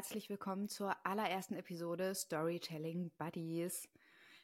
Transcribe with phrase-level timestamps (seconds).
[0.00, 3.86] Herzlich willkommen zur allerersten Episode Storytelling Buddies.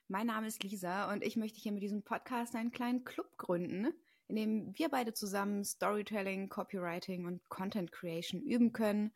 [0.07, 3.95] Mein Name ist Lisa und ich möchte hier mit diesem Podcast einen kleinen Club gründen,
[4.29, 9.15] in dem wir beide zusammen Storytelling, Copywriting und Content Creation üben können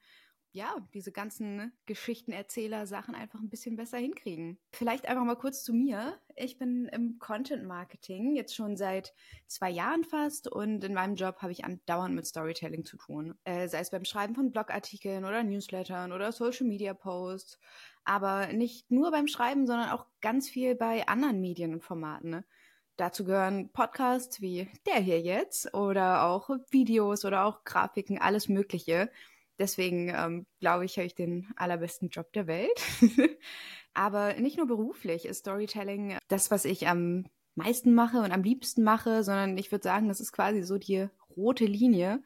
[0.53, 4.59] ja, diese ganzen Geschichtenerzähler-Sachen einfach ein bisschen besser hinkriegen.
[4.73, 6.19] Vielleicht einfach mal kurz zu mir.
[6.35, 9.15] Ich bin im Content Marketing jetzt schon seit
[9.47, 13.35] zwei Jahren fast und in meinem Job habe ich andauernd mit Storytelling zu tun.
[13.45, 17.61] Äh, sei es beim Schreiben von Blogartikeln oder Newslettern oder Social Media Posts.
[18.05, 22.31] Aber nicht nur beim Schreiben, sondern auch ganz viel bei anderen Medien und Formaten.
[22.31, 22.45] Ne?
[23.01, 29.11] Dazu gehören Podcasts wie der hier jetzt oder auch Videos oder auch Grafiken, alles Mögliche.
[29.61, 32.81] Deswegen ähm, glaube ich, habe ich den allerbesten Job der Welt.
[33.95, 37.27] Aber nicht nur beruflich ist Storytelling das, was ich am
[37.57, 41.09] meisten mache und am liebsten mache, sondern ich würde sagen, das ist quasi so die
[41.37, 42.23] rote Linie,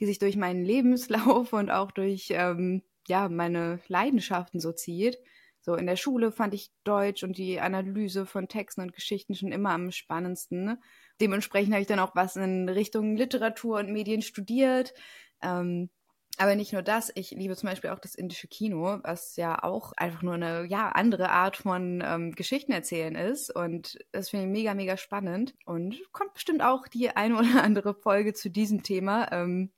[0.00, 5.18] die sich durch meinen Lebenslauf und auch durch ähm, ja meine Leidenschaften so zieht.
[5.60, 9.52] So in der Schule fand ich Deutsch und die Analyse von Texten und Geschichten schon
[9.52, 10.82] immer am spannendsten.
[11.20, 14.94] Dementsprechend habe ich dann auch was in Richtung Literatur und Medien studiert.
[15.42, 15.90] Ähm,
[16.38, 19.92] aber nicht nur das, ich liebe zum Beispiel auch das indische Kino, was ja auch
[19.96, 23.54] einfach nur eine ja, andere Art von ähm, Geschichten erzählen ist.
[23.54, 25.54] Und das finde ich mega, mega spannend.
[25.64, 29.30] Und kommt bestimmt auch die eine oder andere Folge zu diesem Thema.
[29.32, 29.72] Ähm,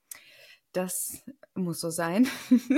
[0.72, 2.28] das muss so sein.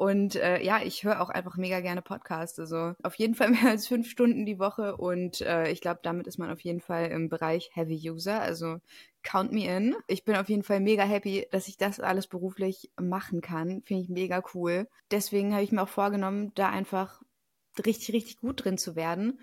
[0.00, 2.58] Und äh, ja, ich höre auch einfach mega gerne Podcasts.
[2.58, 4.96] Also auf jeden Fall mehr als fünf Stunden die Woche.
[4.96, 8.40] Und äh, ich glaube, damit ist man auf jeden Fall im Bereich Heavy User.
[8.40, 8.78] Also
[9.22, 9.94] count me in.
[10.06, 13.82] Ich bin auf jeden Fall mega happy, dass ich das alles beruflich machen kann.
[13.82, 14.88] Finde ich mega cool.
[15.10, 17.20] Deswegen habe ich mir auch vorgenommen, da einfach
[17.84, 19.38] richtig, richtig gut drin zu werden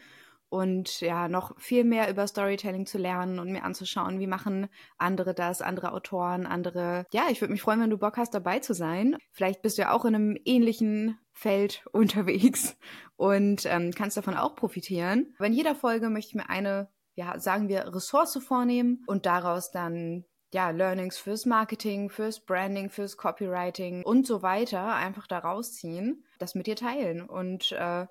[0.50, 5.34] und ja, noch viel mehr über Storytelling zu lernen und mir anzuschauen, wie machen andere
[5.34, 7.06] das, andere Autoren, andere.
[7.12, 9.18] Ja, ich würde mich freuen, wenn du Bock hast, dabei zu sein.
[9.32, 12.78] Vielleicht bist du ja auch in einem ähnlichen Feld unterwegs
[13.16, 15.34] und ähm, kannst davon auch profitieren.
[15.38, 19.72] Aber in jeder Folge möchte ich mir eine, ja, sagen wir, Ressource vornehmen und daraus
[19.72, 26.24] dann ja, Learnings fürs Marketing, fürs Branding, fürs Copywriting und so weiter einfach da rausziehen,
[26.40, 28.08] das mit dir teilen und äh,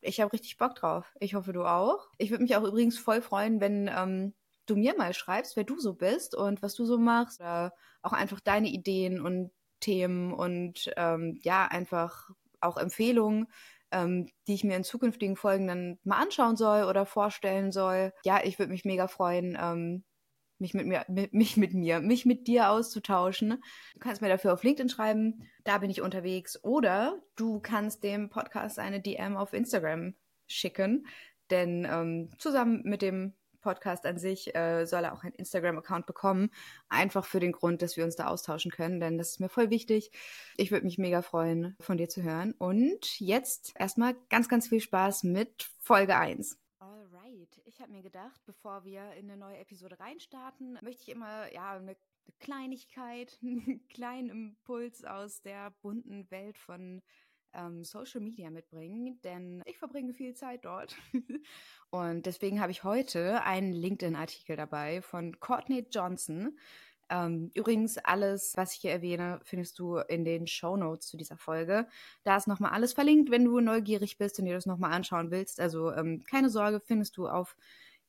[0.00, 1.12] ich habe richtig Bock drauf.
[1.20, 2.08] Ich hoffe, du auch.
[2.18, 4.34] Ich würde mich auch übrigens voll freuen, wenn ähm,
[4.66, 7.40] du mir mal schreibst, wer du so bist und was du so machst.
[7.40, 12.30] Oder auch einfach deine Ideen und Themen und ähm, ja, einfach
[12.60, 13.46] auch Empfehlungen,
[13.90, 18.12] ähm, die ich mir in zukünftigen Folgen dann mal anschauen soll oder vorstellen soll.
[18.24, 20.04] Ja, ich würde mich mega freuen, ähm,
[20.58, 23.62] mich mit mir, mich mit mir, mich mit dir auszutauschen.
[23.94, 26.62] Du kannst mir dafür auf LinkedIn schreiben, da bin ich unterwegs.
[26.62, 30.14] Oder du kannst dem Podcast eine DM auf Instagram
[30.46, 31.06] schicken,
[31.50, 33.34] denn ähm, zusammen mit dem
[33.66, 36.50] Podcast an sich äh, soll er auch einen Instagram-Account bekommen.
[36.88, 39.70] Einfach für den Grund, dass wir uns da austauschen können, denn das ist mir voll
[39.70, 40.12] wichtig.
[40.56, 42.52] Ich würde mich mega freuen, von dir zu hören.
[42.52, 46.56] Und jetzt erstmal ganz, ganz viel Spaß mit Folge 1.
[47.46, 51.52] Alright, ich habe mir gedacht, bevor wir in eine neue Episode reinstarten, möchte ich immer
[51.52, 51.96] ja eine
[52.40, 57.02] Kleinigkeit, einen kleinen Impuls aus der bunten Welt von
[57.52, 60.96] ähm, Social Media mitbringen, denn ich verbringe viel Zeit dort.
[61.90, 66.58] Und deswegen habe ich heute einen LinkedIn-Artikel dabei von Courtney Johnson.
[67.08, 71.36] Ähm, übrigens, alles, was ich hier erwähne, findest du in den Show Notes zu dieser
[71.36, 71.86] Folge.
[72.24, 75.60] Da ist nochmal alles verlinkt, wenn du neugierig bist und dir das nochmal anschauen willst.
[75.60, 77.56] Also ähm, keine Sorge, findest du auf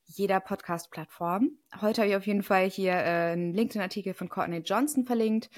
[0.04, 1.50] jeder Podcast-Plattform.
[1.80, 5.50] Heute habe ich auf jeden Fall hier äh, einen LinkedIn-Artikel von Courtney Johnson verlinkt.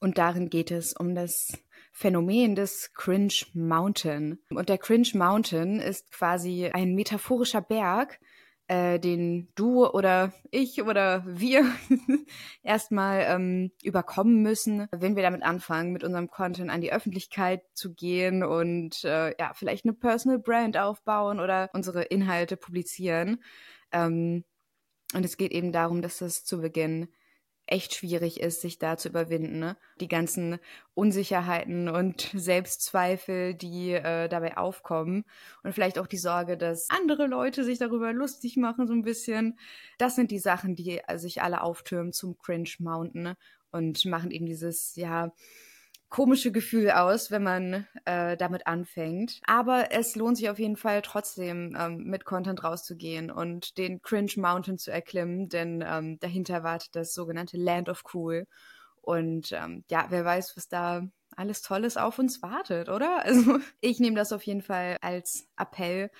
[0.00, 1.52] Und darin geht es um das
[1.92, 4.38] Phänomen des Cringe Mountain.
[4.50, 8.20] Und der Cringe Mountain ist quasi ein metaphorischer Berg,
[8.68, 11.64] äh, den du oder ich oder wir
[12.62, 17.94] erstmal ähm, überkommen müssen, wenn wir damit anfangen, mit unserem Content an die Öffentlichkeit zu
[17.94, 23.42] gehen und äh, ja, vielleicht eine Personal Brand aufbauen oder unsere Inhalte publizieren.
[23.90, 24.44] Ähm,
[25.14, 27.08] und es geht eben darum, dass das zu Beginn
[27.68, 29.58] echt schwierig ist, sich da zu überwinden.
[29.58, 29.76] Ne?
[30.00, 30.58] Die ganzen
[30.94, 35.24] Unsicherheiten und Selbstzweifel, die äh, dabei aufkommen
[35.62, 39.58] und vielleicht auch die Sorge, dass andere Leute sich darüber lustig machen, so ein bisschen.
[39.98, 43.36] Das sind die Sachen, die äh, sich alle auftürmen zum Cringe Mountain ne?
[43.70, 45.32] und machen eben dieses, ja,
[46.08, 49.40] komische Gefühl aus, wenn man äh, damit anfängt.
[49.46, 54.32] Aber es lohnt sich auf jeden Fall trotzdem ähm, mit Content rauszugehen und den Cringe
[54.36, 58.46] Mountain zu erklimmen, denn ähm, dahinter wartet das sogenannte Land of Cool.
[59.02, 61.02] Und ähm, ja, wer weiß, was da
[61.36, 63.24] alles Tolles auf uns wartet, oder?
[63.24, 66.10] Also ich nehme das auf jeden Fall als Appell,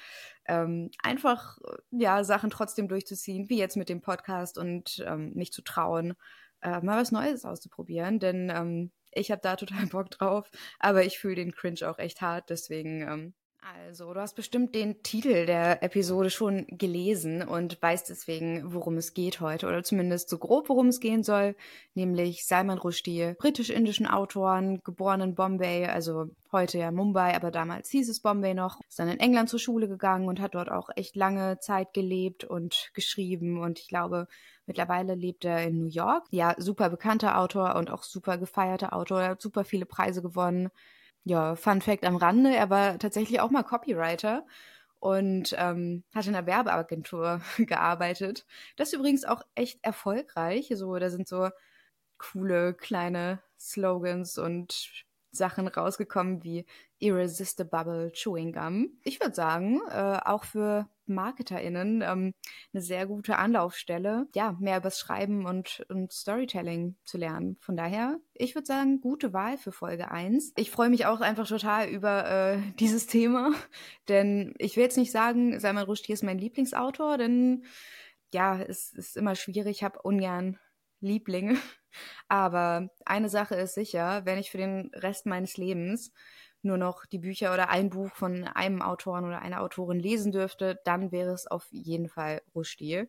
[0.47, 1.59] ähm, einfach
[1.91, 6.15] ja Sachen trotzdem durchzuziehen, wie jetzt mit dem Podcast und ähm, nicht zu trauen,
[6.61, 8.19] äh, mal was Neues auszuprobieren.
[8.19, 12.21] Denn ähm, Ich habe da total Bock drauf, aber ich fühle den Cringe auch echt
[12.21, 13.35] hart, deswegen ähm,
[13.75, 19.15] also, du hast bestimmt den Titel der Episode schon gelesen und weißt deswegen, worum es
[19.15, 21.57] geht heute, oder zumindest so grob, worum es gehen soll,
[21.95, 28.09] nämlich Salman Rushdie, britisch-indischen Autoren, geboren in Bombay, also heute ja Mumbai, aber damals hieß
[28.09, 31.17] es Bombay noch, ist dann in England zur Schule gegangen und hat dort auch echt
[31.17, 34.27] lange Zeit gelebt und geschrieben und ich glaube,
[34.69, 36.27] Mittlerweile lebt er in New York.
[36.31, 39.23] Ja, super bekannter Autor und auch super gefeierter Autor.
[39.23, 40.69] Er hat super viele Preise gewonnen.
[41.29, 44.47] Ja, Fun Fact am Rande, er war tatsächlich auch mal Copywriter
[44.99, 48.47] und ähm, hat in einer Werbeagentur gearbeitet.
[48.77, 50.73] Das ist übrigens auch echt erfolgreich.
[50.75, 51.51] So, da sind so
[52.17, 56.65] coole kleine Slogans und Sachen rausgekommen wie
[56.99, 58.99] Irresistible Chewing Gum.
[59.05, 62.35] Ich würde sagen, äh, auch für MarketerInnen ähm,
[62.73, 67.57] eine sehr gute Anlaufstelle, ja, mehr übers Schreiben und, und Storytelling zu lernen.
[67.61, 70.53] Von daher, ich würde sagen, gute Wahl für Folge 1.
[70.57, 73.53] Ich freue mich auch einfach total über äh, dieses Thema,
[74.09, 77.65] denn ich will jetzt nicht sagen, Salman Rushdie ist mein Lieblingsautor, denn
[78.33, 80.59] ja, es ist immer schwierig, ich habe ungern
[81.01, 81.57] Lieblinge.
[82.29, 86.13] Aber eine Sache ist sicher, wenn ich für den Rest meines Lebens
[86.63, 90.81] nur noch die Bücher oder ein Buch von einem Autoren oder einer Autorin lesen dürfte,
[90.85, 93.05] dann wäre es auf jeden Fall Rushdie.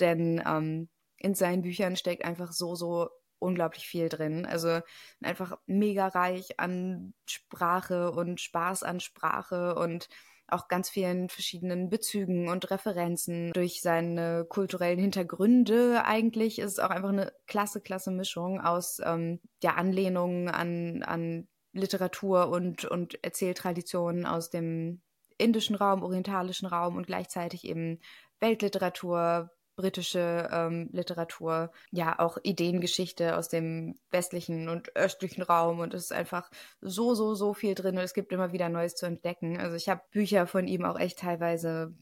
[0.00, 3.08] Denn ähm, in seinen Büchern steckt einfach so, so
[3.38, 4.46] unglaublich viel drin.
[4.46, 4.80] Also
[5.22, 10.08] einfach mega reich an Sprache und Spaß an Sprache und
[10.48, 13.52] auch ganz vielen verschiedenen Bezügen und Referenzen.
[13.52, 19.40] Durch seine kulturellen Hintergründe eigentlich ist es auch einfach eine klasse, klasse Mischung aus ähm,
[19.62, 25.00] der Anlehnung an, an Literatur und, und Erzähltraditionen aus dem
[25.38, 27.98] indischen Raum, orientalischen Raum und gleichzeitig eben
[28.40, 36.04] Weltliteratur, britische ähm, Literatur, ja auch Ideengeschichte aus dem westlichen und östlichen Raum und es
[36.04, 39.58] ist einfach so, so, so viel drin und es gibt immer wieder Neues zu entdecken.
[39.58, 41.94] Also ich habe Bücher von ihm auch echt teilweise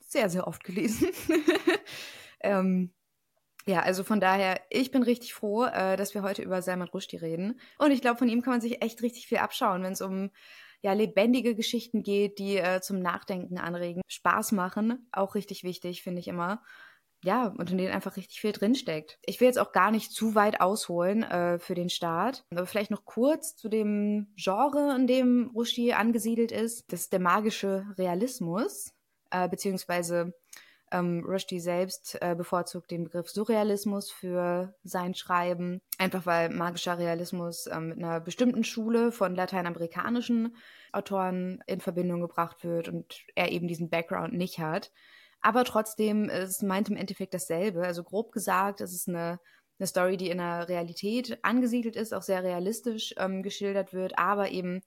[0.00, 1.10] sehr, sehr oft gelesen.
[2.40, 2.92] ähm,
[3.66, 7.16] ja, also von daher, ich bin richtig froh, äh, dass wir heute über Salman Rushdie
[7.16, 7.60] reden.
[7.78, 10.30] Und ich glaube, von ihm kann man sich echt richtig viel abschauen, wenn es um
[10.82, 15.08] ja, lebendige Geschichten geht, die äh, zum Nachdenken anregen, Spaß machen.
[15.12, 16.62] Auch richtig wichtig, finde ich immer.
[17.24, 19.18] Ja, und in denen einfach richtig viel drinsteckt.
[19.24, 22.90] Ich will jetzt auch gar nicht zu weit ausholen äh, für den Start, aber vielleicht
[22.90, 26.84] noch kurz zu dem Genre, in dem Rushdie angesiedelt ist.
[26.92, 28.92] Das ist der magische Realismus,
[29.30, 30.34] äh, beziehungsweise
[30.92, 37.66] ähm, Rushdie selbst äh, bevorzugt den Begriff Surrealismus für sein Schreiben, einfach weil magischer Realismus
[37.66, 40.56] ähm, mit einer bestimmten Schule von lateinamerikanischen
[40.92, 44.92] Autoren in Verbindung gebracht wird und er eben diesen Background nicht hat.
[45.40, 47.84] Aber trotzdem, es meint im Endeffekt dasselbe.
[47.84, 49.38] Also grob gesagt, es ist eine,
[49.78, 54.50] eine Story, die in der Realität angesiedelt ist, auch sehr realistisch ähm, geschildert wird, aber
[54.50, 54.82] eben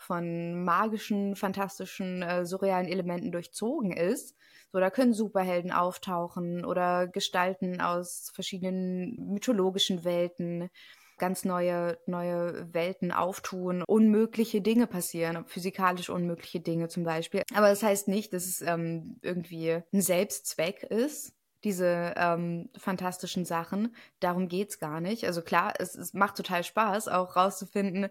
[0.00, 4.34] von magischen, fantastischen, äh, surrealen Elementen durchzogen ist.
[4.72, 10.70] So, da können Superhelden auftauchen oder Gestalten aus verschiedenen mythologischen Welten
[11.18, 17.42] ganz neue, neue Welten auftun, unmögliche Dinge passieren, physikalisch unmögliche Dinge zum Beispiel.
[17.54, 23.94] Aber das heißt nicht, dass es ähm, irgendwie ein Selbstzweck ist, diese ähm, fantastischen Sachen.
[24.20, 25.24] Darum geht's gar nicht.
[25.24, 28.08] Also klar, es, es macht total Spaß, auch rauszufinden,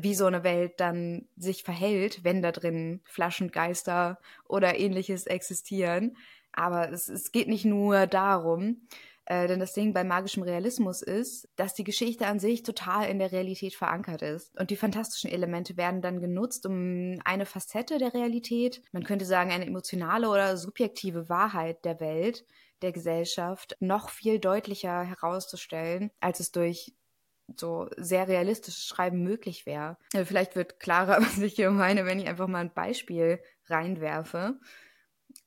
[0.00, 4.18] wie so eine Welt dann sich verhält, wenn da drin Flaschengeister
[4.48, 6.16] oder ähnliches existieren.
[6.52, 8.86] Aber es, es geht nicht nur darum,
[9.24, 13.18] äh, denn das Ding bei magischem Realismus ist, dass die Geschichte an sich total in
[13.18, 14.58] der Realität verankert ist.
[14.58, 19.52] Und die fantastischen Elemente werden dann genutzt, um eine Facette der Realität, man könnte sagen
[19.52, 22.44] eine emotionale oder subjektive Wahrheit der Welt,
[22.82, 26.92] der Gesellschaft noch viel deutlicher herauszustellen, als es durch
[27.56, 29.96] so sehr realistisches Schreiben möglich wäre.
[30.14, 34.58] Also vielleicht wird klarer, was ich hier meine, wenn ich einfach mal ein Beispiel reinwerfe.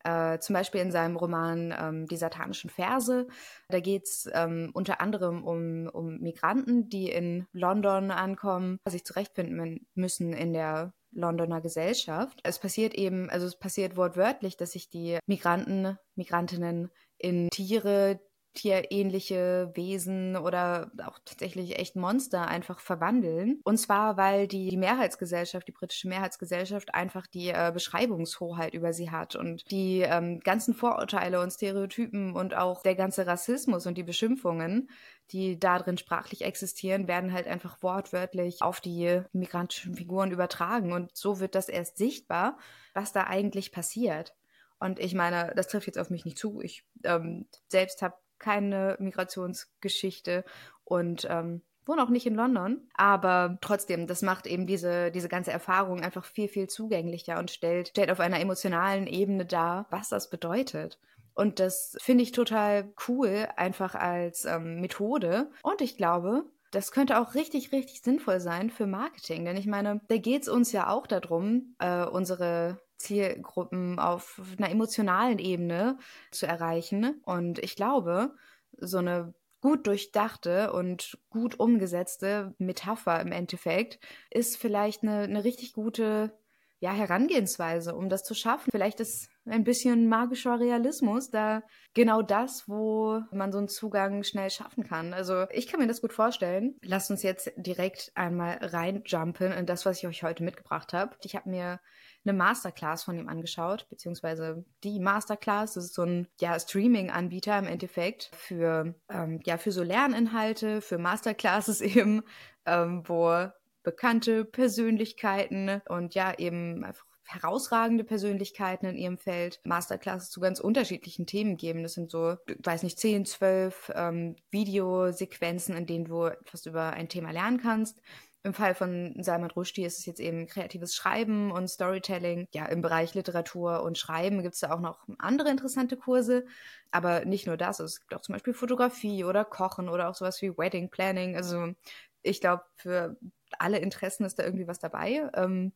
[0.03, 3.27] Äh, zum Beispiel in seinem Roman ähm, Die satanischen Verse.
[3.69, 9.87] Da geht es ähm, unter anderem um, um Migranten, die in London ankommen, sich zurechtfinden
[9.93, 12.39] müssen in der Londoner Gesellschaft.
[12.43, 18.19] Es passiert eben, also es passiert wortwörtlich, dass sich die Migranten, Migrantinnen in Tiere,
[18.55, 23.59] tierähnliche Wesen oder auch tatsächlich echt Monster einfach verwandeln.
[23.63, 29.35] Und zwar, weil die, Mehrheitsgesellschaft, die britische Mehrheitsgesellschaft einfach die äh, Beschreibungshoheit über sie hat
[29.35, 34.89] und die ähm, ganzen Vorurteile und Stereotypen und auch der ganze Rassismus und die Beschimpfungen,
[35.31, 40.93] die da drin sprachlich existieren, werden halt einfach wortwörtlich auf die migrantischen Figuren übertragen.
[40.93, 42.57] Und so wird das erst sichtbar,
[42.93, 44.35] was da eigentlich passiert.
[44.79, 46.61] Und ich meine, das trifft jetzt auf mich nicht zu.
[46.61, 50.43] Ich ähm, selbst habe keine Migrationsgeschichte
[50.83, 55.51] und ähm, wohne auch nicht in London, aber trotzdem, das macht eben diese, diese ganze
[55.51, 60.29] Erfahrung einfach viel, viel zugänglicher und stellt, stellt auf einer emotionalen Ebene dar, was das
[60.29, 60.99] bedeutet.
[61.35, 65.51] Und das finde ich total cool, einfach als ähm, Methode.
[65.63, 69.45] Und ich glaube, das könnte auch richtig, richtig sinnvoll sein für Marketing.
[69.45, 74.69] Denn ich meine, da geht es uns ja auch darum, äh, unsere Zielgruppen auf einer
[74.69, 75.97] emotionalen Ebene
[76.31, 77.21] zu erreichen.
[77.23, 78.35] Und ich glaube,
[78.77, 83.99] so eine gut durchdachte und gut umgesetzte Metapher im Endeffekt
[84.29, 86.37] ist vielleicht eine, eine richtig gute
[86.79, 88.69] ja, Herangehensweise, um das zu schaffen.
[88.69, 94.49] Vielleicht ist ein bisschen magischer Realismus da genau das, wo man so einen Zugang schnell
[94.49, 95.13] schaffen kann.
[95.13, 96.75] Also ich kann mir das gut vorstellen.
[96.83, 101.15] Lasst uns jetzt direkt einmal reinjumpen in das, was ich euch heute mitgebracht habe.
[101.23, 101.79] Ich habe mir
[102.25, 105.73] eine Masterclass von ihm angeschaut, beziehungsweise die Masterclass.
[105.73, 110.97] Das ist so ein ja, Streaming-Anbieter im Endeffekt für, ähm, ja, für so Lerninhalte, für
[110.97, 112.23] Masterclasses eben,
[112.65, 113.47] ähm, wo
[113.83, 121.25] bekannte Persönlichkeiten und ja eben einfach herausragende Persönlichkeiten in ihrem Feld Masterclasses zu ganz unterschiedlichen
[121.25, 121.83] Themen geben.
[121.83, 127.09] Das sind so, weiß nicht, 10, 12 ähm, Videosequenzen, in denen du etwas über ein
[127.09, 127.99] Thema lernen kannst.
[128.45, 132.47] Im Fall von Salman Rushdie ist es jetzt eben kreatives Schreiben und Storytelling.
[132.53, 136.45] Ja, im Bereich Literatur und Schreiben gibt es da auch noch andere interessante Kurse.
[136.91, 140.43] Aber nicht nur das, es gibt auch zum Beispiel Fotografie oder Kochen oder auch sowas
[140.43, 141.35] wie Wedding Planning.
[141.35, 141.73] Also
[142.21, 143.17] ich glaube, für
[143.57, 145.27] alle Interessen ist da irgendwie was dabei.
[145.33, 145.71] Ähm,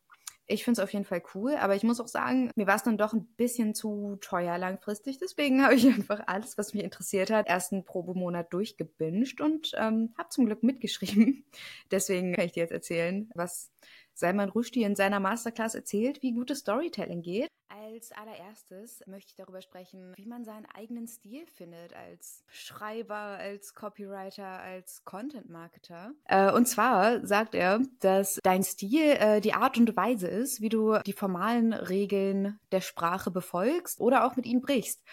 [0.49, 2.83] ich finde es auf jeden Fall cool, aber ich muss auch sagen, mir war es
[2.83, 5.19] dann doch ein bisschen zu teuer langfristig.
[5.19, 10.13] Deswegen habe ich einfach alles, was mich interessiert hat, erst einen Probemonat durchgebinged und ähm,
[10.17, 11.45] habe zum Glück mitgeschrieben.
[11.91, 13.71] Deswegen kann ich dir jetzt erzählen, was
[14.19, 17.47] Salman Rushdie in seiner Masterclass erzählt, wie gutes Storytelling geht.
[17.69, 23.73] Als allererstes möchte ich darüber sprechen, wie man seinen eigenen Stil findet als Schreiber, als
[23.73, 26.11] Copywriter, als Content-Marketer.
[26.25, 30.69] Äh, und zwar sagt er, dass dein Stil äh, die Art und Weise ist, wie
[30.69, 35.03] du die formalen Regeln der Sprache befolgst oder auch mit ihnen brichst.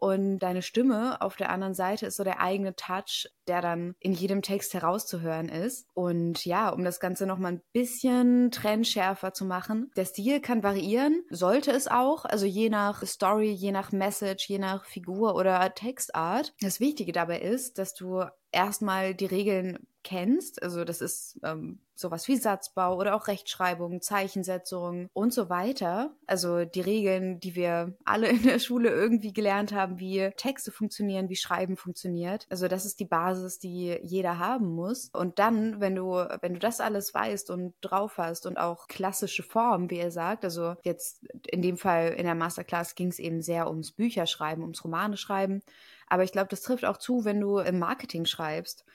[0.00, 4.12] Und deine Stimme auf der anderen Seite ist so der eigene Touch, der dann in
[4.12, 5.86] jedem Text herauszuhören ist.
[5.94, 11.22] Und ja, um das Ganze nochmal ein bisschen trennschärfer zu machen, der Stil kann variieren,
[11.30, 16.54] sollte es auch, also je nach Story, je nach Message, je nach Figur oder Textart.
[16.60, 20.62] Das Wichtige dabei ist, dass du erstmal die Regeln kennst.
[20.62, 26.16] Also das ist ähm, sowas wie Satzbau oder auch Rechtschreibung, Zeichensetzung und so weiter.
[26.26, 31.28] Also die Regeln, die wir alle in der Schule irgendwie gelernt haben, wie Texte funktionieren,
[31.28, 32.46] wie Schreiben funktioniert.
[32.48, 35.10] Also das ist die Basis, die jeder haben muss.
[35.12, 39.42] Und dann, wenn du, wenn du das alles weißt und drauf hast und auch klassische
[39.42, 43.42] Formen, wie er sagt, also jetzt in dem Fall in der Masterclass ging es eben
[43.42, 45.60] sehr ums Bücherschreiben, ums Romane schreiben.
[46.06, 48.86] Aber ich glaube, das trifft auch zu, wenn du im Marketing schreibst.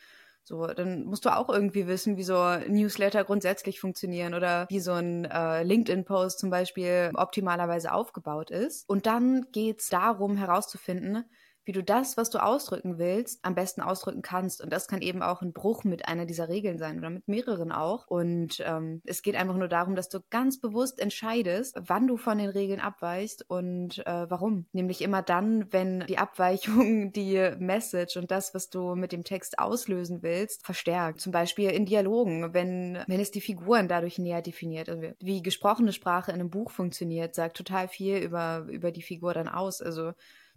[0.46, 2.36] So, dann musst du auch irgendwie wissen, wie so
[2.68, 8.88] Newsletter grundsätzlich funktionieren oder wie so ein äh, LinkedIn-Post zum Beispiel optimalerweise aufgebaut ist.
[8.90, 11.24] Und dann geht's darum herauszufinden,
[11.66, 14.62] wie du das, was du ausdrücken willst, am besten ausdrücken kannst.
[14.62, 17.72] Und das kann eben auch ein Bruch mit einer dieser Regeln sein oder mit mehreren
[17.72, 18.08] auch.
[18.08, 22.38] Und ähm, es geht einfach nur darum, dass du ganz bewusst entscheidest, wann du von
[22.38, 24.66] den Regeln abweichst und äh, warum.
[24.74, 29.60] Nämlich immer dann, wenn die Abweichung die Message und das, was du mit dem Text
[29.60, 31.22] auslösen willst, verstärkt.
[31.22, 34.90] Zum Beispiel in Dialogen, wenn, wenn es die Figuren dadurch näher definiert.
[34.90, 39.34] Also wie gesprochene Sprache in einem Buch funktioniert, sagt total viel über, über die Figur
[39.34, 39.82] dann aus.
[39.82, 40.14] Also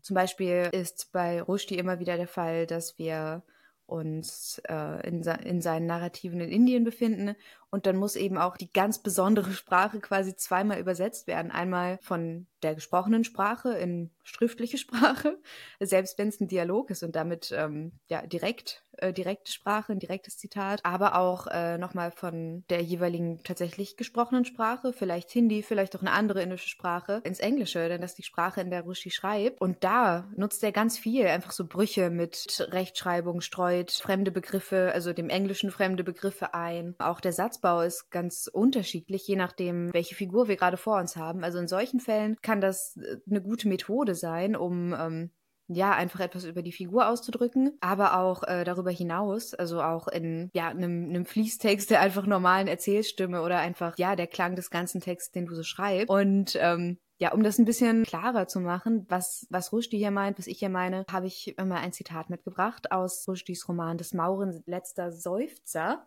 [0.06, 3.42] zum Beispiel ist bei Rushdie immer wieder der Fall, dass wir
[3.86, 7.34] uns äh, in, in seinen Narrativen in Indien befinden
[7.70, 11.50] und dann muss eben auch die ganz besondere Sprache quasi zweimal übersetzt werden.
[11.50, 15.40] Einmal von der gesprochenen Sprache in schriftliche Sprache,
[15.80, 19.99] selbst wenn es ein Dialog ist und damit ähm, ja direkt äh, direkte Sprache, ein
[19.99, 25.97] direktes Zitat, aber auch äh, nochmal von der jeweiligen tatsächlich gesprochenen Sprache, vielleicht Hindi, vielleicht
[25.97, 29.11] auch eine andere indische Sprache, ins Englische, denn das ist die Sprache, in der Rushi
[29.11, 29.61] schreibt.
[29.61, 35.12] Und da nutzt er ganz viel, einfach so Brüche mit Rechtschreibung, streut fremde Begriffe, also
[35.12, 36.95] dem Englischen fremde Begriffe ein.
[36.99, 41.45] Auch der Satzbau ist ganz unterschiedlich, je nachdem, welche Figur wir gerade vor uns haben.
[41.45, 45.31] Also in solchen Fällen kann das äh, eine gute Methode sein, um ähm,
[45.68, 50.50] ja, einfach etwas über die Figur auszudrücken, aber auch äh, darüber hinaus, also auch in
[50.54, 55.00] ja, einem, einem Fließtext der einfach normalen Erzählstimme oder einfach, ja, der Klang des ganzen
[55.00, 56.08] Texts, den du so schreibst.
[56.08, 60.38] Und ähm, ja, um das ein bisschen klarer zu machen, was, was Rushdie hier meint,
[60.38, 64.62] was ich hier meine, habe ich immer ein Zitat mitgebracht aus Rushdies Roman des Mauren
[64.66, 66.06] letzter Seufzer.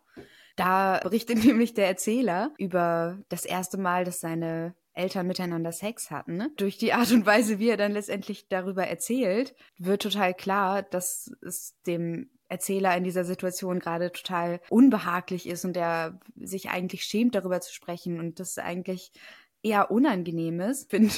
[0.56, 6.36] Da berichtet nämlich der Erzähler über das erste Mal, dass seine Eltern miteinander Sex hatten.
[6.36, 6.50] Ne?
[6.56, 11.32] Durch die Art und Weise, wie er dann letztendlich darüber erzählt, wird total klar, dass
[11.42, 17.34] es dem Erzähler in dieser Situation gerade total unbehaglich ist und der sich eigentlich schämt,
[17.36, 19.12] darüber zu sprechen und das eigentlich
[19.62, 20.84] eher unangenehm ist.
[20.84, 21.14] Ich finde,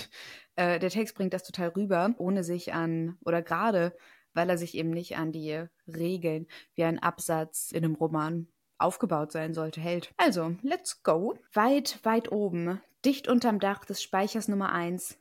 [0.57, 3.97] äh, der Text bringt das total rüber, ohne sich an, oder gerade,
[4.35, 8.49] weil er sich eben nicht an die Regeln wie ein Absatz in einem Roman
[8.79, 10.13] aufgebaut sein sollte, hält.
[10.17, 11.39] Also, let's go.
[11.53, 15.19] Weit, weit oben, dicht unterm Dach des Speichers Nummer 1,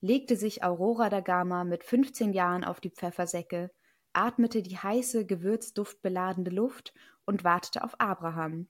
[0.00, 3.70] legte sich Aurora da Gama mit 15 Jahren auf die Pfeffersäcke,
[4.12, 6.92] atmete die heiße, gewürzduftbeladene Luft
[7.26, 8.68] und wartete auf Abraham,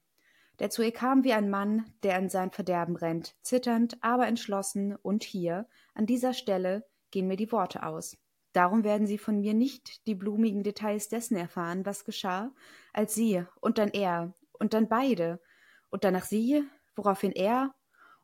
[0.58, 4.94] der zu ihr kam wie ein Mann, der in sein Verderben rennt, zitternd, aber entschlossen,
[4.96, 8.18] und hier, an dieser Stelle, gehen mir die Worte aus.
[8.52, 12.52] Darum werden Sie von mir nicht die blumigen Details dessen erfahren, was geschah,
[12.92, 15.40] als Sie und dann er und dann beide
[15.88, 16.62] und danach Sie,
[16.94, 17.74] woraufhin er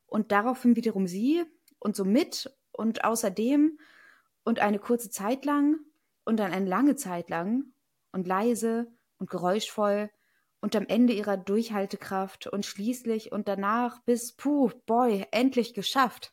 [0.07, 1.45] und daraufhin wiederum Sie
[1.79, 3.79] und so mit und außerdem
[4.45, 5.79] und eine kurze Zeit lang
[6.25, 7.65] und dann eine lange Zeit lang
[8.13, 8.87] und leise
[9.19, 10.11] und geräuschvoll
[10.61, 16.33] und am Ende ihrer Durchhaltekraft und schließlich und danach bis, puh, boy, endlich geschafft.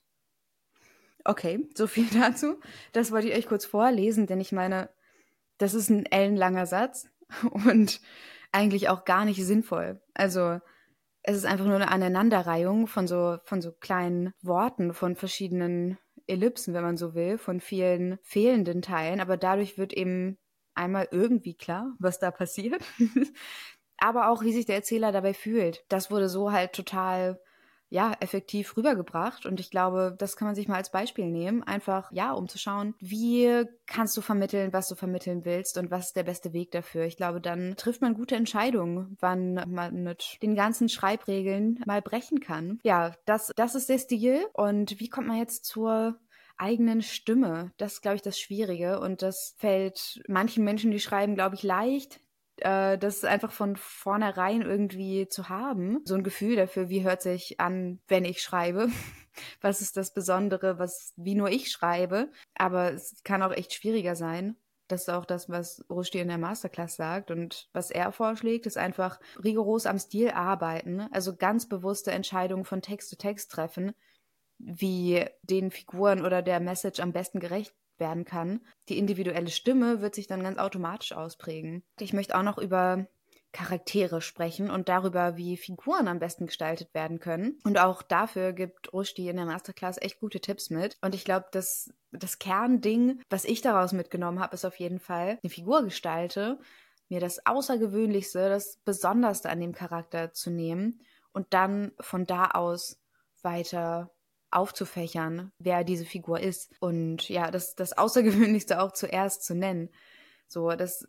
[1.23, 2.59] Okay, so viel dazu.
[2.91, 4.89] Das wollte ich euch kurz vorlesen, denn ich meine,
[5.57, 7.07] das ist ein ellenlanger Satz
[7.51, 8.01] und
[8.51, 10.01] eigentlich auch gar nicht sinnvoll.
[10.13, 10.59] Also,
[11.23, 16.73] es ist einfach nur eine Aneinanderreihung von so, von so kleinen Worten, von verschiedenen Ellipsen,
[16.73, 20.37] wenn man so will, von vielen fehlenden Teilen, aber dadurch wird eben
[20.75, 22.83] einmal irgendwie klar, was da passiert.
[23.97, 25.85] aber auch, wie sich der Erzähler dabei fühlt.
[25.87, 27.39] Das wurde so halt total
[27.93, 29.45] ja, effektiv rübergebracht.
[29.45, 31.61] Und ich glaube, das kann man sich mal als Beispiel nehmen.
[31.61, 36.07] Einfach, ja, um zu schauen, wie kannst du vermitteln, was du vermitteln willst und was
[36.07, 37.05] ist der beste Weg dafür.
[37.05, 42.39] Ich glaube, dann trifft man gute Entscheidungen, wann man mit den ganzen Schreibregeln mal brechen
[42.39, 42.79] kann.
[42.83, 44.43] Ja, das, das ist der Stil.
[44.53, 46.19] Und wie kommt man jetzt zur
[46.57, 47.71] eigenen Stimme.
[47.77, 48.99] Das ist, glaube ich, das Schwierige.
[48.99, 52.19] Und das fällt manchen Menschen, die schreiben, glaube ich, leicht
[52.57, 56.01] äh, das einfach von vornherein irgendwie zu haben.
[56.05, 58.89] So ein Gefühl dafür, wie hört sich an, wenn ich schreibe.
[59.61, 62.31] was ist das Besondere, was, wie nur ich schreibe.
[62.55, 64.55] Aber es kann auch echt schwieriger sein.
[64.87, 67.31] Das ist auch das, was Rushdie in der Masterclass sagt.
[67.31, 71.01] Und was er vorschlägt, ist einfach rigoros am Stil arbeiten.
[71.11, 73.93] Also ganz bewusste Entscheidungen von Text zu Text treffen,
[74.59, 78.59] wie den Figuren oder der Message am besten gerecht werden kann.
[78.89, 81.83] Die individuelle Stimme wird sich dann ganz automatisch ausprägen.
[81.99, 83.07] Ich möchte auch noch über
[83.53, 87.59] Charaktere sprechen und darüber, wie Figuren am besten gestaltet werden können.
[87.63, 90.97] Und auch dafür gibt Rushdie in der Masterclass echt gute Tipps mit.
[91.01, 95.39] Und ich glaube, dass das Kernding, was ich daraus mitgenommen habe, ist auf jeden Fall,
[95.41, 96.59] eine Figur gestalte,
[97.09, 100.99] mir das Außergewöhnlichste, das Besonderste an dem Charakter zu nehmen
[101.31, 102.99] und dann von da aus
[103.43, 104.11] weiter
[104.55, 106.71] aufzufächern, wer diese Figur ist.
[106.79, 109.89] Und ja, das, das Außergewöhnlichste auch zuerst zu nennen.
[110.47, 111.05] So, das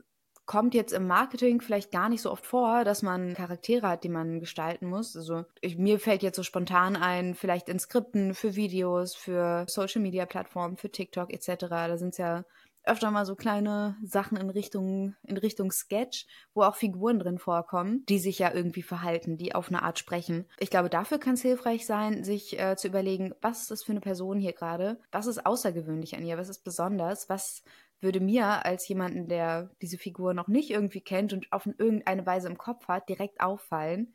[0.46, 4.10] kommt jetzt im Marketing vielleicht gar nicht so oft vor, dass man Charaktere hat, die
[4.10, 5.16] man gestalten muss.
[5.16, 10.02] Also ich, mir fällt jetzt so spontan ein, vielleicht in Skripten für Videos, für Social
[10.02, 11.66] Media Plattformen, für TikTok etc.
[11.68, 12.44] Da sind es ja
[12.84, 18.04] öfter mal so kleine Sachen in Richtung, in Richtung Sketch, wo auch Figuren drin vorkommen,
[18.08, 20.46] die sich ja irgendwie verhalten, die auf eine Art sprechen.
[20.58, 23.92] Ich glaube, dafür kann es hilfreich sein, sich äh, zu überlegen, was ist das für
[23.92, 25.00] eine Person hier gerade?
[25.12, 26.38] Was ist außergewöhnlich an ihr?
[26.38, 27.28] Was ist besonders?
[27.28, 27.62] Was
[28.00, 32.48] würde mir als jemanden, der diese Figur noch nicht irgendwie kennt und auf irgendeine Weise
[32.48, 34.14] im Kopf hat, direkt auffallen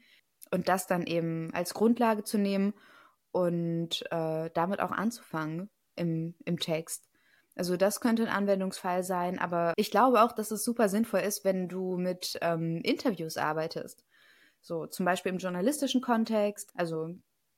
[0.51, 2.73] und das dann eben als Grundlage zu nehmen
[3.31, 7.08] und äh, damit auch anzufangen im, im Text.
[7.59, 11.43] Also das könnte ein Anwendungsfall sein, aber ich glaube auch, dass es super sinnvoll ist,
[11.43, 14.05] wenn du mit ähm, Interviews arbeitest.
[14.61, 17.15] So zum Beispiel im journalistischen Kontext, also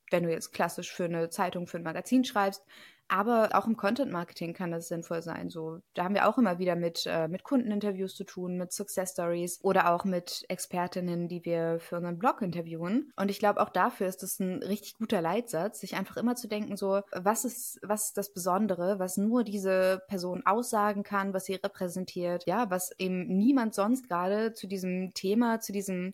[0.10, 2.66] wenn du jetzt klassisch für eine Zeitung, für ein Magazin schreibst,
[3.12, 5.50] aber auch im Content Marketing kann das sinnvoll sein.
[5.50, 9.12] So, da haben wir auch immer wieder mit, äh, mit Kundeninterviews zu tun, mit Success
[9.12, 13.12] Stories oder auch mit Expertinnen, die wir für unseren Blog interviewen.
[13.18, 16.48] Und ich glaube, auch dafür ist das ein richtig guter Leitsatz, sich einfach immer zu
[16.48, 21.44] denken, so, was ist, was ist das Besondere, was nur diese Person aussagen kann, was
[21.44, 26.14] sie repräsentiert, ja, was eben niemand sonst gerade zu diesem Thema, zu diesem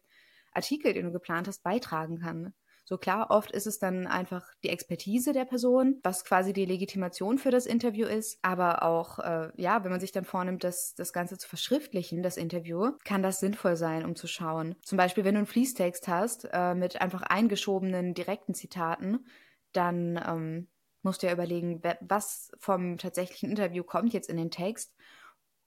[0.52, 2.56] Artikel, den du geplant hast, beitragen kann.
[2.90, 7.38] So klar, oft ist es dann einfach die Expertise der Person, was quasi die Legitimation
[7.38, 8.40] für das Interview ist.
[8.44, 12.38] Aber auch, äh, ja, wenn man sich dann vornimmt, das, das Ganze zu verschriftlichen, das
[12.38, 14.76] Interview, kann das sinnvoll sein, um zu schauen.
[14.84, 19.26] Zum Beispiel, wenn du einen Fließtext hast äh, mit einfach eingeschobenen direkten Zitaten,
[19.74, 20.70] dann ähm,
[21.02, 24.96] musst du ja überlegen, was vom tatsächlichen Interview kommt jetzt in den Text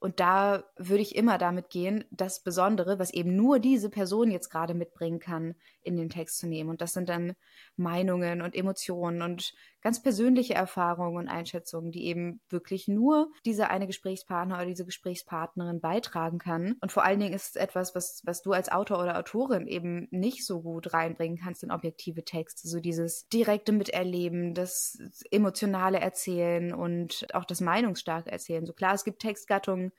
[0.01, 4.49] Und da würde ich immer damit gehen, das Besondere, was eben nur diese Person jetzt
[4.49, 6.71] gerade mitbringen kann, in den Text zu nehmen.
[6.71, 7.35] Und das sind dann
[7.77, 9.53] Meinungen und Emotionen und
[9.83, 15.81] ganz persönliche Erfahrungen und Einschätzungen, die eben wirklich nur dieser eine Gesprächspartner oder diese Gesprächspartnerin
[15.81, 16.77] beitragen kann.
[16.81, 20.09] Und vor allen Dingen ist es etwas, was, was du als Autor oder Autorin eben
[20.11, 22.69] nicht so gut reinbringen kannst in objektive Texte.
[22.69, 24.99] So dieses direkte Miterleben, das
[25.31, 28.67] emotionale Erzählen und auch das meinungsstarke Erzählen.
[28.67, 29.93] So klar, es gibt Textgattungen,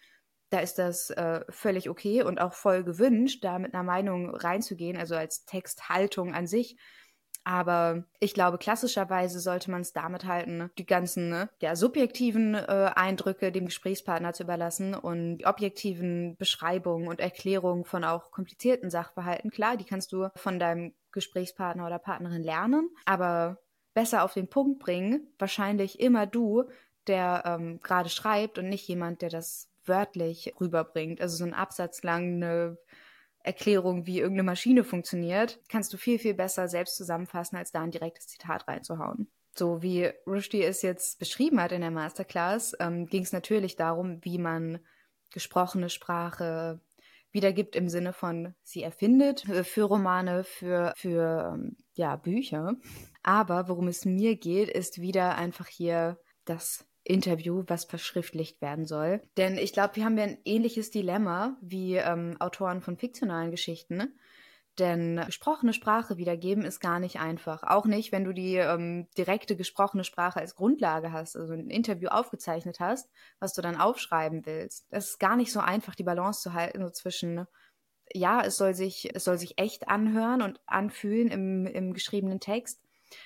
[0.52, 4.98] da ist das äh, völlig okay und auch voll gewünscht, da mit einer Meinung reinzugehen,
[4.98, 6.76] also als Texthaltung an sich.
[7.44, 12.92] Aber ich glaube, klassischerweise sollte man es damit halten, die ganzen ne, ja, subjektiven äh,
[12.96, 19.50] Eindrücke dem Gesprächspartner zu überlassen und die objektiven Beschreibungen und Erklärungen von auch komplizierten Sachverhalten.
[19.50, 23.58] Klar, die kannst du von deinem Gesprächspartner oder Partnerin lernen, aber
[23.94, 26.66] besser auf den Punkt bringen, wahrscheinlich immer du,
[27.08, 31.22] der ähm, gerade schreibt und nicht jemand, der das wörtlich rüberbringt.
[31.22, 32.78] Also so ein Absatz lang eine
[33.44, 37.92] Erklärung, wie irgendeine Maschine funktioniert, kannst du viel, viel besser selbst zusammenfassen, als da ein
[37.92, 39.28] direktes Zitat reinzuhauen.
[39.54, 44.24] So wie Rushdie es jetzt beschrieben hat in der Masterclass, ähm, ging es natürlich darum,
[44.24, 44.80] wie man
[45.32, 46.80] gesprochene Sprache
[47.32, 52.76] wiedergibt im Sinne von sie erfindet für Romane, für, für ähm, ja, Bücher.
[53.24, 59.22] Aber worum es mir geht, ist wieder einfach hier das Interview, was verschriftlicht werden soll.
[59.36, 64.18] Denn ich glaube, wir haben ja ein ähnliches Dilemma wie ähm, Autoren von fiktionalen Geschichten.
[64.80, 67.64] Denn gesprochene Sprache wiedergeben ist gar nicht einfach.
[67.64, 72.08] Auch nicht, wenn du die ähm, direkte gesprochene Sprache als Grundlage hast, also ein Interview
[72.08, 74.88] aufgezeichnet hast, was du dann aufschreiben willst.
[74.90, 77.46] Das ist gar nicht so einfach, die Balance zu halten, so zwischen,
[78.14, 82.82] ja, es soll sich, es soll sich echt anhören und anfühlen im, im geschriebenen Text,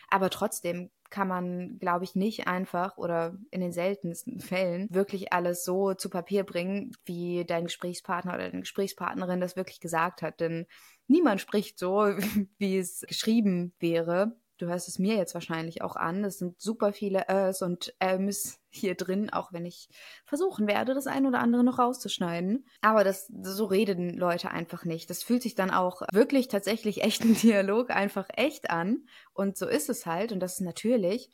[0.09, 5.63] aber trotzdem kann man, glaube ich, nicht einfach oder in den seltensten Fällen wirklich alles
[5.63, 10.41] so zu Papier bringen, wie dein Gesprächspartner oder deine Gesprächspartnerin das wirklich gesagt hat.
[10.41, 10.67] Denn
[11.07, 12.01] niemand spricht so,
[12.57, 16.23] wie es geschrieben wäre du hörst es mir jetzt wahrscheinlich auch an.
[16.23, 19.89] Es sind super viele Ös und Äms hier drin, auch wenn ich
[20.25, 22.65] versuchen werde, das ein oder andere noch rauszuschneiden.
[22.81, 25.09] Aber das, so reden Leute einfach nicht.
[25.09, 29.05] Das fühlt sich dann auch wirklich tatsächlich echten Dialog einfach echt an.
[29.33, 30.31] Und so ist es halt.
[30.31, 31.29] Und das ist natürlich.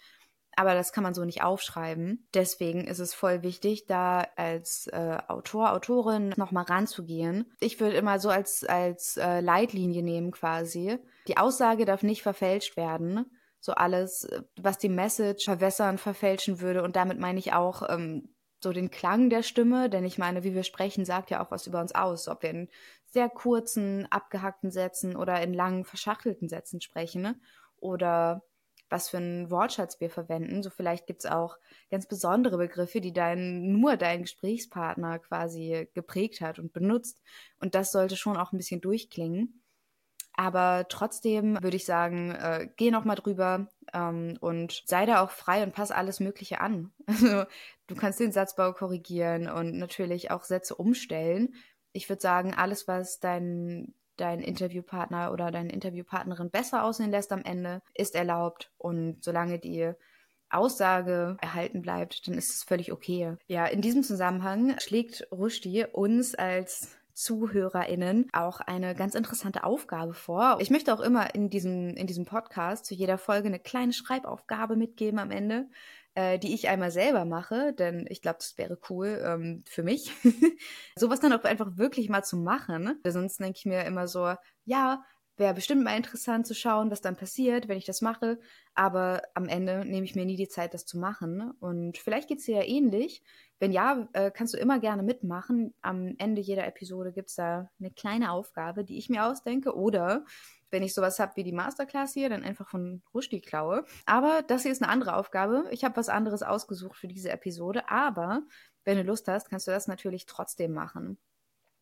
[0.55, 2.27] Aber das kann man so nicht aufschreiben.
[2.33, 7.51] Deswegen ist es voll wichtig, da als äh, Autor, Autorin nochmal ranzugehen.
[7.59, 12.77] Ich würde immer so als, als äh, Leitlinie nehmen quasi die Aussage darf nicht verfälscht
[12.77, 13.25] werden.
[13.59, 14.27] So alles,
[14.59, 16.83] was die Message verwässern, verfälschen würde.
[16.83, 20.55] Und damit meine ich auch ähm, so den Klang der Stimme, denn ich meine, wie
[20.55, 22.27] wir sprechen, sagt ja auch was über uns aus.
[22.27, 22.69] Ob wir in
[23.05, 27.39] sehr kurzen, abgehackten Sätzen oder in langen, verschachtelten Sätzen sprechen ne?
[27.77, 28.43] oder
[28.91, 30.61] was für einen Wortschatz wir verwenden.
[30.61, 31.57] So vielleicht gibt es auch
[31.89, 37.21] ganz besondere Begriffe, die dein, nur dein Gesprächspartner quasi geprägt hat und benutzt.
[37.59, 39.61] Und das sollte schon auch ein bisschen durchklingen.
[40.33, 45.31] Aber trotzdem würde ich sagen, äh, geh noch mal drüber ähm, und sei da auch
[45.31, 46.91] frei und pass alles Mögliche an.
[47.07, 47.43] Also
[47.87, 51.55] du kannst den Satzbau korrigieren und natürlich auch Sätze umstellen.
[51.91, 57.43] Ich würde sagen, alles, was dein, dein Interviewpartner oder deine Interviewpartnerin besser aussehen lässt am
[57.43, 58.71] Ende, ist erlaubt.
[58.77, 59.93] Und solange die
[60.49, 63.35] Aussage erhalten bleibt, dann ist es völlig okay.
[63.47, 70.57] Ja, in diesem Zusammenhang schlägt Rushdie uns als ZuhörerInnen auch eine ganz interessante Aufgabe vor.
[70.59, 74.75] Ich möchte auch immer in diesem, in diesem Podcast zu jeder Folge eine kleine Schreibaufgabe
[74.75, 75.69] mitgeben am Ende,
[76.15, 80.11] äh, die ich einmal selber mache, denn ich glaube, das wäre cool ähm, für mich.
[80.97, 82.99] Sowas dann auch einfach wirklich mal zu machen.
[83.05, 84.33] Sonst denke ich mir immer so,
[84.65, 85.03] ja,
[85.37, 88.39] wäre bestimmt mal interessant zu schauen, was dann passiert, wenn ich das mache.
[88.73, 91.51] Aber am Ende nehme ich mir nie die Zeit, das zu machen.
[91.59, 93.23] Und vielleicht geht es dir ja ähnlich.
[93.59, 95.73] Wenn ja, äh, kannst du immer gerne mitmachen.
[95.81, 99.75] Am Ende jeder Episode gibt es da eine kleine Aufgabe, die ich mir ausdenke.
[99.75, 100.25] Oder
[100.71, 103.85] wenn ich sowas habe wie die Masterclass hier, dann einfach von Rushdie klaue.
[104.05, 105.65] Aber das hier ist eine andere Aufgabe.
[105.71, 107.89] Ich habe was anderes ausgesucht für diese Episode.
[107.89, 108.41] Aber
[108.83, 111.17] wenn du Lust hast, kannst du das natürlich trotzdem machen.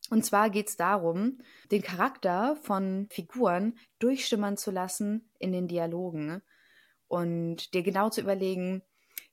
[0.10, 1.38] Und zwar geht es darum,
[1.71, 6.41] den Charakter von Figuren durchschimmern zu lassen in den Dialogen
[7.08, 8.82] und dir genau zu überlegen,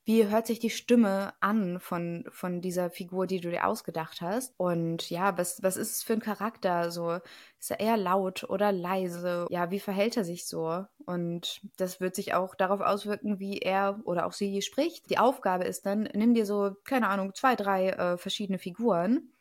[0.07, 4.55] wie hört sich die Stimme an von, von dieser Figur, die du dir ausgedacht hast?
[4.57, 6.93] Und ja, was, was ist es für ein Charakter?
[6.93, 7.19] So,
[7.59, 9.49] ist er eher laut oder leise?
[9.51, 10.85] Ja, wie verhält er sich so?
[11.07, 15.11] Und das wird sich auch darauf auswirken, wie er oder auch sie spricht.
[15.11, 19.33] Die Aufgabe ist dann, nimm dir so, keine Ahnung, zwei, drei äh, verschiedene Figuren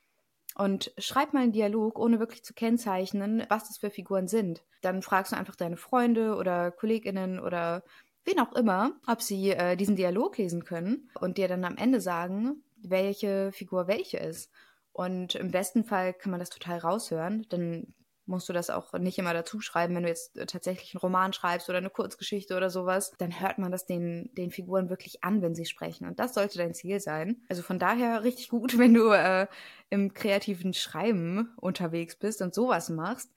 [0.55, 4.63] und schreib mal einen Dialog, ohne wirklich zu kennzeichnen, was das für Figuren sind.
[4.81, 7.83] Dann fragst du einfach deine Freunde oder KollegInnen oder
[8.25, 12.01] wen auch immer, ob sie äh, diesen Dialog lesen können und dir dann am Ende
[12.01, 14.51] sagen, welche Figur welche ist.
[14.91, 17.93] Und im besten Fall kann man das total raushören, dann
[18.25, 21.33] musst du das auch nicht immer dazu schreiben, wenn du jetzt äh, tatsächlich einen Roman
[21.33, 25.41] schreibst oder eine Kurzgeschichte oder sowas, dann hört man das den, den Figuren wirklich an,
[25.41, 26.07] wenn sie sprechen.
[26.07, 27.43] Und das sollte dein Ziel sein.
[27.49, 29.47] Also von daher richtig gut, wenn du äh,
[29.89, 33.31] im kreativen Schreiben unterwegs bist und sowas machst.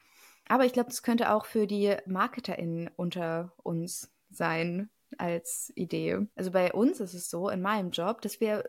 [0.49, 6.27] Aber ich glaube, das könnte auch für die MarketerInnen unter uns sein als Idee.
[6.37, 8.65] Also bei uns ist es so, in meinem Job, dass wir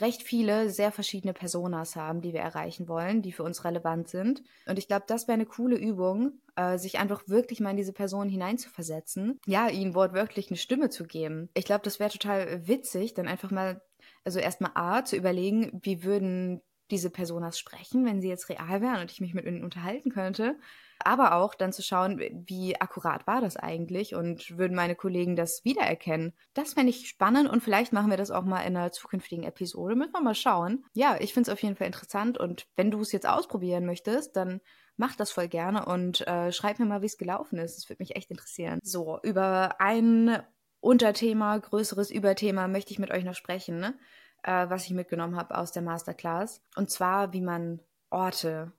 [0.00, 4.42] recht viele sehr verschiedene Personas haben, die wir erreichen wollen, die für uns relevant sind.
[4.66, 7.92] Und ich glaube, das wäre eine coole Übung, äh, sich einfach wirklich mal in diese
[7.92, 9.38] Person hineinzuversetzen.
[9.46, 11.50] Ja, ihnen wortwörtlich eine Stimme zu geben.
[11.54, 13.82] Ich glaube, das wäre total witzig, dann einfach mal,
[14.24, 19.00] also erstmal A, zu überlegen, wie würden diese Personas sprechen, wenn sie jetzt real wären
[19.00, 20.56] und ich mich mit ihnen unterhalten könnte
[21.06, 25.64] aber auch dann zu schauen, wie akkurat war das eigentlich und würden meine Kollegen das
[25.64, 26.32] wiedererkennen.
[26.54, 29.96] Das fände ich spannend und vielleicht machen wir das auch mal in einer zukünftigen Episode.
[29.96, 30.84] Müssen wir mal schauen.
[30.94, 34.36] Ja, ich finde es auf jeden Fall interessant und wenn du es jetzt ausprobieren möchtest,
[34.36, 34.60] dann
[34.96, 37.76] mach das voll gerne und äh, schreib mir mal, wie es gelaufen ist.
[37.76, 38.78] Das würde mich echt interessieren.
[38.82, 40.42] So, über ein
[40.80, 43.94] Unterthema, größeres Überthema möchte ich mit euch noch sprechen, ne?
[44.42, 46.60] äh, was ich mitgenommen habe aus der Masterclass.
[46.76, 48.72] Und zwar, wie man Orte,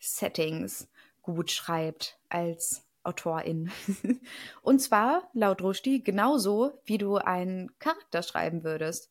[0.00, 0.88] Settings,
[1.34, 3.70] gut schreibt als Autorin.
[4.62, 9.10] Und zwar, laut Rushdie, genauso, wie du einen Charakter schreiben würdest.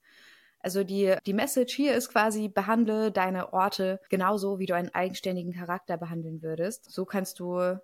[0.59, 5.53] Also die, die Message hier ist quasi, behandle deine Orte genauso, wie du einen eigenständigen
[5.53, 6.91] Charakter behandeln würdest.
[6.91, 7.77] So kannst du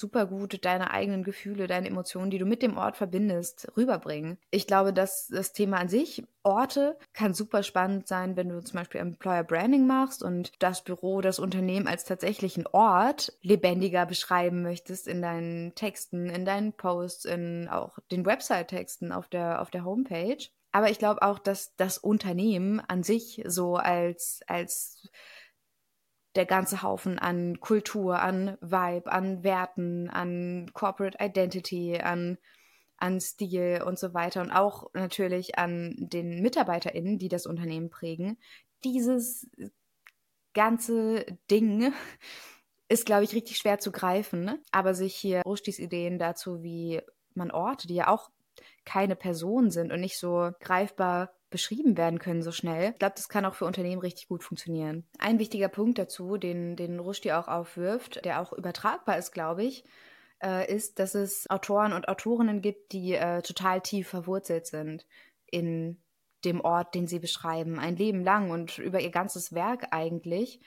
[0.00, 4.38] super gut deine eigenen Gefühle, deine Emotionen, die du mit dem Ort verbindest, rüberbringen.
[4.50, 8.78] Ich glaube, dass das Thema an sich, Orte, kann super spannend sein, wenn du zum
[8.78, 15.06] Beispiel Employer Branding machst und das Büro, das Unternehmen als tatsächlichen Ort lebendiger beschreiben möchtest
[15.06, 20.38] in deinen Texten, in deinen Posts, in auch den Website-Texten auf der, auf der Homepage.
[20.72, 25.08] Aber ich glaube auch, dass das Unternehmen an sich so als, als
[26.36, 32.38] der ganze Haufen an Kultur, an Vibe, an Werten, an Corporate Identity, an,
[32.96, 38.38] an Stil und so weiter und auch natürlich an den MitarbeiterInnen, die das Unternehmen prägen.
[38.84, 39.48] Dieses
[40.54, 41.92] ganze Ding
[42.88, 47.00] ist, glaube ich, richtig schwer zu greifen, aber sich hier Rushtis Ideen dazu, wie
[47.34, 48.30] man Orte, die ja auch
[48.84, 52.92] keine Person sind und nicht so greifbar beschrieben werden können so schnell.
[52.92, 55.04] Ich glaube, das kann auch für Unternehmen richtig gut funktionieren.
[55.18, 59.84] Ein wichtiger Punkt dazu, den, den Rushdie auch aufwirft, der auch übertragbar ist, glaube ich,
[60.42, 65.06] äh, ist, dass es Autoren und Autorinnen gibt, die äh, total tief verwurzelt sind
[65.46, 66.00] in
[66.44, 70.60] dem Ort, den sie beschreiben, ein Leben lang und über ihr ganzes Werk eigentlich.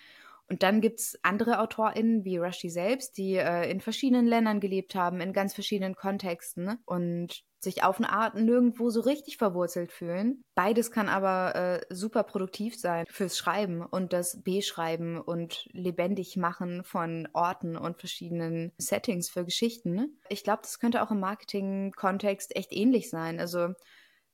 [0.49, 4.93] Und dann gibt es andere AutorInnen wie Rushdie selbst, die äh, in verschiedenen Ländern gelebt
[4.93, 10.43] haben, in ganz verschiedenen Kontexten und sich auf eine Art nirgendwo so richtig verwurzelt fühlen.
[10.53, 16.83] Beides kann aber äh, super produktiv sein fürs Schreiben und das Beschreiben und lebendig machen
[16.83, 20.19] von Orten und verschiedenen Settings für Geschichten.
[20.27, 23.39] Ich glaube, das könnte auch im Marketing-Kontext echt ähnlich sein.
[23.39, 23.69] Also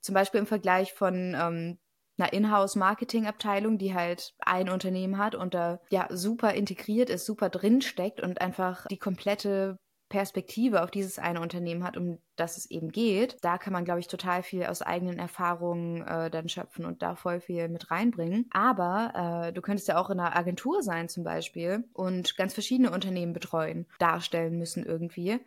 [0.00, 1.78] zum Beispiel im Vergleich von ähm,
[2.20, 8.20] einer Inhouse-Marketing-Abteilung, die halt ein Unternehmen hat und da ja super integriert ist, super drinsteckt
[8.20, 9.78] und einfach die komplette
[10.10, 14.00] Perspektive auf dieses eine Unternehmen hat, um das es eben geht, da kann man, glaube
[14.00, 18.46] ich, total viel aus eigenen Erfahrungen äh, dann schöpfen und da voll viel mit reinbringen.
[18.50, 22.90] Aber äh, du könntest ja auch in einer Agentur sein zum Beispiel und ganz verschiedene
[22.90, 25.38] Unternehmen betreuen, darstellen müssen irgendwie.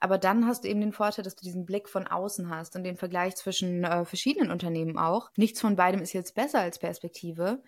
[0.00, 2.84] Aber dann hast du eben den Vorteil, dass du diesen Blick von außen hast und
[2.84, 5.30] den Vergleich zwischen äh, verschiedenen Unternehmen auch.
[5.36, 7.62] Nichts von beidem ist jetzt besser als Perspektive.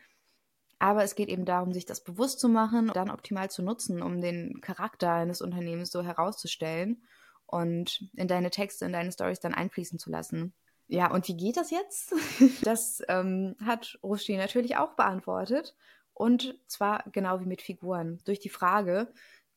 [0.79, 4.03] Aber es geht eben darum, sich das bewusst zu machen und dann optimal zu nutzen,
[4.03, 7.05] um den Charakter eines Unternehmens so herauszustellen
[7.47, 10.55] und in deine Texte, in deine Stories dann einfließen zu lassen.
[10.88, 12.14] Ja, und wie geht das jetzt?
[12.64, 15.77] Das ähm, hat Rushdie natürlich auch beantwortet.
[16.14, 18.21] Und zwar genau wie mit Figuren.
[18.25, 19.12] Durch die Frage,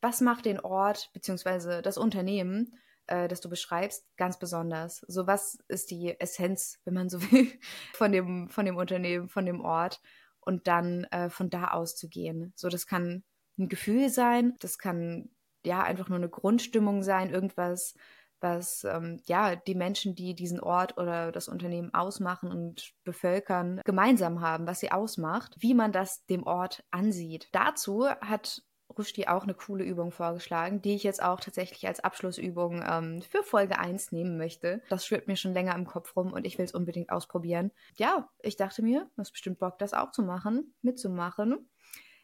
[0.06, 1.82] was macht den Ort bzw.
[1.82, 2.76] das Unternehmen,
[3.08, 5.00] äh, das du beschreibst, ganz besonders?
[5.08, 7.52] So, was ist die Essenz, wenn man so will,
[7.94, 10.00] von dem, von dem Unternehmen, von dem Ort
[10.42, 12.54] und dann äh, von da aus zu gehen.
[12.56, 13.24] So, das kann
[13.58, 15.32] ein Gefühl sein, das kann
[15.66, 17.96] ja einfach nur eine Grundstimmung sein, irgendwas,
[18.40, 24.42] was ähm, ja die Menschen, die diesen Ort oder das Unternehmen ausmachen und bevölkern, gemeinsam
[24.42, 27.50] haben, was sie ausmacht, wie man das dem Ort ansieht.
[27.54, 28.62] Dazu hat
[28.98, 33.44] Rushdie auch eine coole Übung vorgeschlagen, die ich jetzt auch tatsächlich als Abschlussübung ähm, für
[33.44, 34.82] Folge 1 nehmen möchte.
[34.90, 37.72] Das schwirrt mir schon länger im Kopf rum und ich will es unbedingt ausprobieren.
[37.98, 41.70] Ja, ich dachte mir, du hast bestimmt Bock, das auch zu machen, mitzumachen.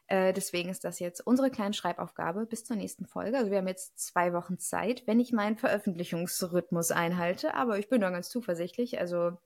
[0.08, 3.38] Äh, deswegen ist das jetzt unsere kleine Schreibaufgabe bis zur nächsten Folge.
[3.38, 8.02] Also wir haben jetzt zwei Wochen Zeit, wenn ich meinen Veröffentlichungsrhythmus einhalte, aber ich bin
[8.02, 9.00] da ganz zuversichtlich.
[9.00, 9.38] Also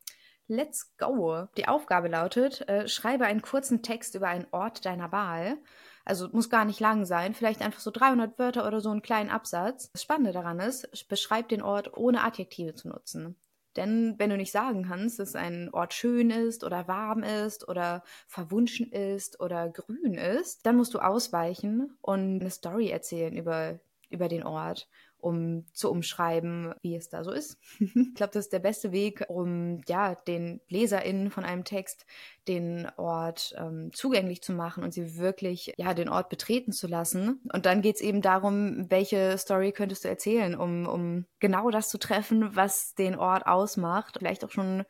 [0.48, 1.48] Let's go!
[1.58, 5.58] Die Aufgabe lautet, äh, schreibe einen kurzen Text über einen Ort deiner Wahl.
[6.06, 9.32] Also muss gar nicht lang sein, vielleicht einfach so 300 Wörter oder so einen kleinen
[9.32, 9.92] Absatz.
[9.92, 13.36] Das Spannende daran ist, beschreib den Ort ohne Adjektive zu nutzen.
[13.76, 18.04] Denn wenn du nicht sagen kannst, dass ein Ort schön ist oder warm ist oder
[18.28, 24.30] verwunschen ist oder grün ist, dann musst du ausweichen und eine Story erzählen über, über
[24.30, 24.88] den Ort
[25.26, 27.58] um zu umschreiben, wie es da so ist.
[27.80, 32.06] ich glaube, das ist der beste Weg, um ja den LeserInnen von einem Text
[32.48, 37.42] den Ort ähm, zugänglich zu machen und sie wirklich ja den Ort betreten zu lassen.
[37.52, 41.90] Und dann geht es eben darum, welche Story könntest du erzählen, um, um genau das
[41.90, 44.18] zu treffen, was den Ort ausmacht.
[44.20, 44.86] Vielleicht auch schon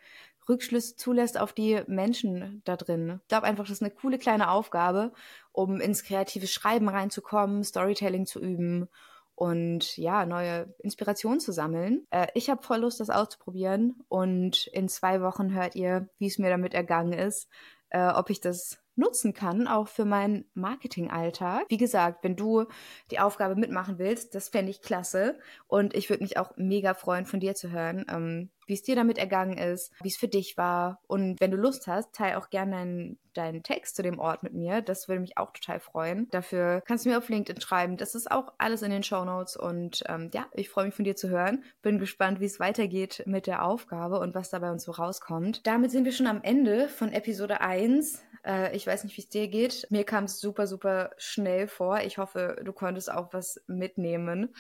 [0.50, 3.22] Rückschlüsse zulässt auf die Menschen da drin.
[3.22, 5.14] Ich glaube einfach, das ist eine coole kleine Aufgabe,
[5.54, 8.90] um ins kreative Schreiben reinzukommen, Storytelling zu üben
[9.36, 12.08] und ja, neue Inspirationen zu sammeln.
[12.10, 16.40] Äh, ich habe voll Lust, das auszuprobieren und in zwei Wochen hört ihr, wie es
[16.40, 17.50] mir damit ergangen ist,
[17.90, 21.66] äh, ob ich das nutzen kann, auch für meinen Marketingalltag.
[21.70, 22.66] Wie gesagt, wenn du
[23.12, 25.40] die Aufgabe mitmachen willst, das fände ich klasse.
[25.68, 28.96] Und ich würde mich auch mega freuen, von dir zu hören, ähm, wie es dir
[28.96, 31.00] damit ergangen ist, wie es für dich war.
[31.08, 34.54] Und wenn du Lust hast, teile auch gerne deinen, deinen Text zu dem Ort mit
[34.54, 34.82] mir.
[34.82, 36.28] Das würde mich auch total freuen.
[36.32, 37.98] Dafür kannst du mir auf LinkedIn schreiben.
[37.98, 39.56] Das ist auch alles in den Show Notes.
[39.56, 41.64] Und ähm, ja, ich freue mich von dir zu hören.
[41.82, 45.66] Bin gespannt, wie es weitergeht mit der Aufgabe und was dabei uns so rauskommt.
[45.68, 48.25] Damit sind wir schon am Ende von Episode 1.
[48.46, 49.88] Äh, ich weiß nicht, wie es dir geht.
[49.90, 52.00] Mir kam es super, super schnell vor.
[52.02, 54.56] Ich hoffe, du konntest auch was mitnehmen.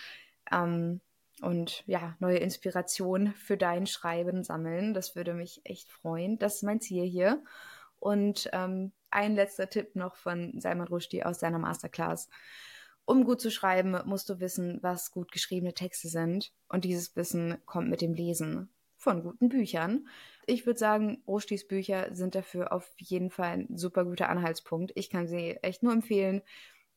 [0.51, 1.01] Ähm,
[1.41, 4.93] und ja, neue Inspiration für dein Schreiben sammeln.
[4.93, 6.39] Das würde mich echt freuen.
[6.39, 7.43] Das ist mein Ziel hier.
[7.99, 12.29] Und ähm, ein letzter Tipp noch von Salman Rushdie aus seiner Masterclass.
[13.05, 16.51] Um gut zu schreiben, musst du wissen, was gut geschriebene Texte sind.
[16.69, 18.69] Und dieses Wissen kommt mit dem Lesen
[19.05, 20.07] von guten Büchern.
[20.47, 24.91] Ich würde sagen, Rushdies Bücher sind dafür auf jeden Fall ein super guter Anhaltspunkt.
[24.95, 26.41] Ich kann sie echt nur empfehlen.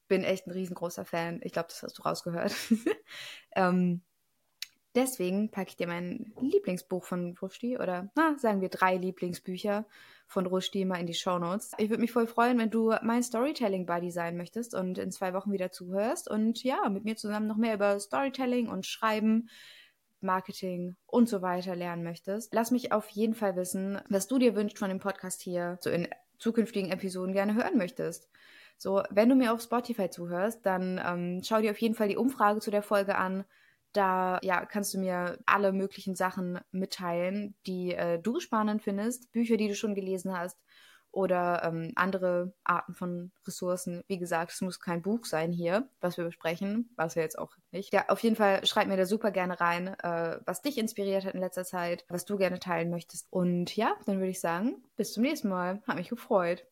[0.08, 1.40] Bin echt ein riesengroßer Fan.
[1.44, 2.56] Ich glaube, das hast du rausgehört.
[3.54, 4.00] ähm,
[4.94, 9.86] Deswegen packe ich dir mein Lieblingsbuch von Rushdie oder na, sagen wir drei Lieblingsbücher
[10.26, 11.72] von Rushdie mal in die Show Notes.
[11.76, 15.34] Ich würde mich voll freuen, wenn du mein Storytelling Buddy sein möchtest und in zwei
[15.34, 19.50] Wochen wieder zuhörst und ja, mit mir zusammen noch mehr über Storytelling und Schreiben,
[20.20, 22.52] Marketing und so weiter lernen möchtest.
[22.54, 25.90] Lass mich auf jeden Fall wissen, was du dir wünschst von dem Podcast hier, so
[25.90, 28.28] in zukünftigen Episoden gerne hören möchtest.
[28.76, 32.16] So, wenn du mir auf Spotify zuhörst, dann ähm, schau dir auf jeden Fall die
[32.16, 33.44] Umfrage zu der Folge an
[33.92, 39.56] da ja, kannst du mir alle möglichen Sachen mitteilen, die äh, du spannend findest, Bücher,
[39.56, 40.58] die du schon gelesen hast
[41.12, 44.02] oder ähm, andere Arten von Ressourcen.
[44.06, 47.52] Wie gesagt, es muss kein Buch sein hier, was wir besprechen, was wir jetzt auch
[47.70, 47.92] nicht.
[47.92, 51.34] Ja, auf jeden Fall schreib mir da super gerne rein, äh, was dich inspiriert hat
[51.34, 53.26] in letzter Zeit, was du gerne teilen möchtest.
[53.30, 55.82] Und ja, dann würde ich sagen, bis zum nächsten Mal.
[55.86, 56.66] Hat mich gefreut.